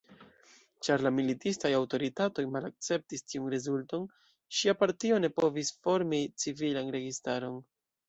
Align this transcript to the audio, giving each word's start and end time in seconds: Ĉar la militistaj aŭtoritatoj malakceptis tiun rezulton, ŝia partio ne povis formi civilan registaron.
Ĉar 0.85 1.03
la 1.07 1.11
militistaj 1.17 1.71
aŭtoritatoj 1.79 2.47
malakceptis 2.57 3.25
tiun 3.35 3.53
rezulton, 3.57 4.09
ŝia 4.61 4.77
partio 4.83 5.23
ne 5.27 5.35
povis 5.41 5.75
formi 5.85 6.27
civilan 6.45 6.95
registaron. 7.01 7.67